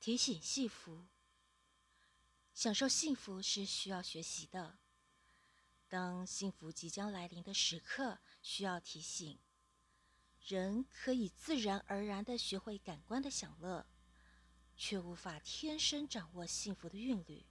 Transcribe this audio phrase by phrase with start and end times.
[0.00, 1.04] 提醒幸福，
[2.54, 4.78] 享受幸福是需要学习的。
[5.88, 9.38] 当幸福即将来临的时刻，需要提醒。
[10.46, 13.84] 人可以自然而然地学会感官的享乐，
[14.74, 17.44] 却无法天生掌握幸福的韵律。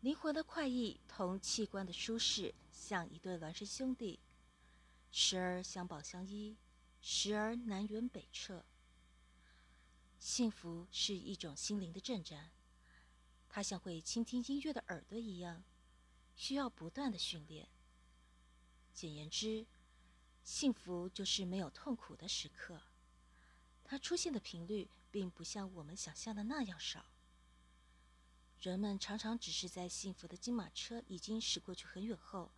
[0.00, 4.18] 灵魂的快意同器官的舒适，像一对孪生兄弟，
[5.10, 6.56] 时而相保相依，
[7.02, 8.64] 时而南辕北辙。
[10.28, 12.50] 幸福是一种心灵的震颤，
[13.48, 15.64] 它像会倾听音乐的耳朵一样，
[16.36, 17.66] 需要不断的训练。
[18.92, 19.64] 简言之，
[20.44, 22.82] 幸福就是没有痛苦的时刻，
[23.82, 27.06] 它出现的频率并不像我们想象的那样少。
[28.60, 32.52] 人们常常只是在幸福的金马车已经驶过去很远后，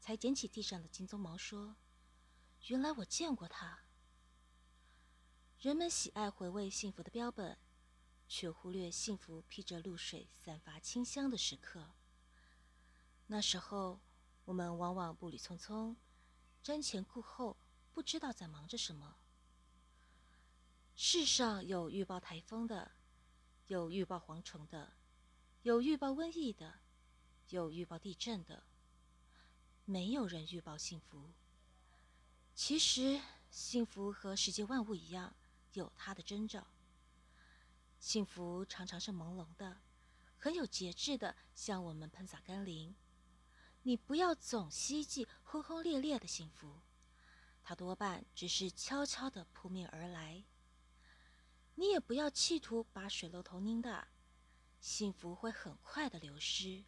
[0.00, 1.76] 才捡起地上的金鬃毛说
[2.66, 3.78] ：“原来我见过它。”
[5.64, 7.56] 人们喜爱回味幸福的标本，
[8.28, 11.92] 却忽略幸福披着露水、散发清香的时刻。
[13.28, 13.98] 那时候，
[14.44, 15.96] 我们往往步履匆匆，
[16.62, 17.56] 瞻前顾后，
[17.94, 19.16] 不知道在忙着什么。
[20.94, 22.90] 世上有预报台风的，
[23.68, 24.92] 有预报蝗虫的，
[25.62, 26.74] 有预报瘟疫的，
[27.48, 28.64] 有预报地震的，
[29.86, 31.30] 没有人预报幸福。
[32.54, 33.18] 其实，
[33.50, 35.34] 幸福和世界万物一样。
[35.74, 36.66] 有它的征兆。
[38.00, 39.78] 幸福常常是朦胧的，
[40.38, 42.94] 很有节制的向我们喷洒甘霖。
[43.82, 46.80] 你不要总希冀轰轰烈烈的幸福，
[47.62, 50.44] 它多半只是悄悄的扑面而来。
[51.74, 54.08] 你也不要企图把水龙头拧大，
[54.80, 56.84] 幸福会很快的流失。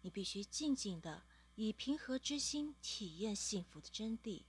[0.00, 1.22] 你必须静静的
[1.54, 4.42] 以平和之心体验幸福的真谛。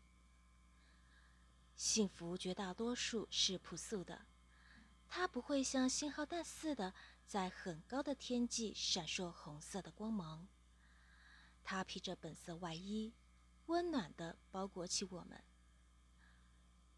[1.84, 4.22] 幸福绝大多数是朴素的，
[5.10, 6.94] 它不会像信号弹似的
[7.28, 10.48] 在很高的天际闪烁红色的光芒。
[11.62, 13.12] 它披着本色外衣，
[13.66, 15.44] 温暖地包裹起我们。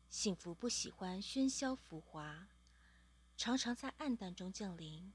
[0.07, 2.47] 幸福不喜欢喧嚣浮华，
[3.35, 5.11] 常常在暗淡中降临。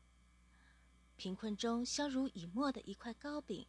[1.16, 3.68] 贫困中相濡以沫的一块糕饼，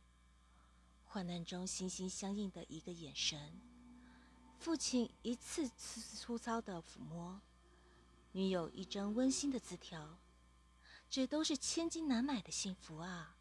[1.03, 3.70] 患难中心心相印的一个眼神。
[4.61, 7.41] 父亲一次次粗糙的抚摸，
[8.31, 10.19] 女友一张温馨的字条，
[11.09, 13.35] 这都是千金难买的幸福啊！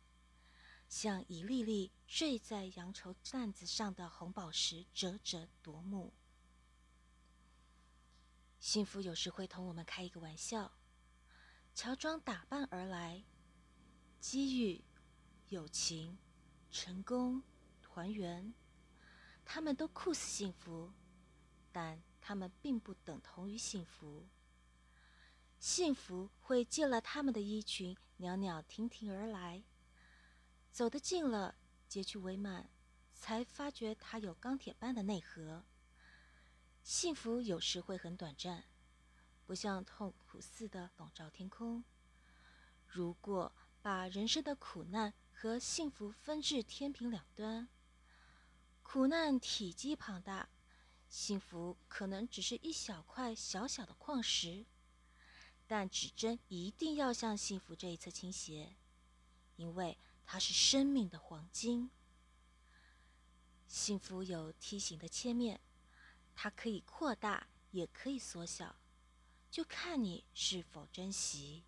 [0.88, 6.14] 像一粒粒坠在羊绸担子上的红宝石，折折夺目。
[8.58, 10.72] 幸福有时会同我们开一个玩笑，
[11.74, 13.22] 乔装打扮而来，
[14.20, 14.82] 机遇、
[15.50, 16.16] 友情、
[16.70, 17.42] 成功、
[17.82, 18.54] 团圆，
[19.44, 20.90] 他们都酷似幸福。
[21.72, 24.26] 但他们并不等同于幸福。
[25.58, 29.62] 幸福会借了他们的衣裙，袅袅婷婷而来。
[30.72, 31.54] 走得近了，
[31.88, 32.66] 截去帷幔，
[33.12, 35.64] 才发觉它有钢铁般的内核。
[36.82, 38.64] 幸福有时会很短暂，
[39.44, 41.84] 不像痛苦似的笼罩天空。
[42.86, 43.52] 如果
[43.82, 47.68] 把人生的苦难和幸福分至天平两端，
[48.82, 50.48] 苦难体积庞大。
[51.10, 54.64] 幸福可能只是一小块小小的矿石，
[55.66, 58.76] 但指针一定要向幸福这一侧倾斜，
[59.56, 61.90] 因为它是生命的黄金。
[63.66, 65.60] 幸福有梯形的切面，
[66.36, 68.76] 它可以扩大，也可以缩小，
[69.50, 71.64] 就看你是否珍惜。